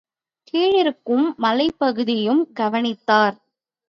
[0.47, 3.37] கீழிருக்கும் மலைப்பகுதியையும் கவனித்தார்.